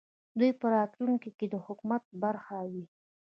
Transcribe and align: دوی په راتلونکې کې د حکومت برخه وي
دوی 0.39 0.51
په 0.59 0.67
راتلونکې 0.75 1.29
کې 1.37 1.47
د 1.49 1.55
حکومت 1.65 2.03
برخه 2.23 2.57
وي 2.71 2.85